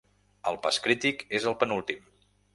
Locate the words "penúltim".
1.65-2.11